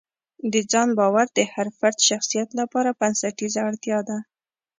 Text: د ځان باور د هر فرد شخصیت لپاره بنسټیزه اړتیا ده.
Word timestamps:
د 0.53 0.55
ځان 0.71 0.89
باور 0.99 1.27
د 1.37 1.39
هر 1.53 1.67
فرد 1.77 1.97
شخصیت 2.09 2.49
لپاره 2.59 2.97
بنسټیزه 2.99 3.59
اړتیا 3.69 3.99
ده. 4.09 4.17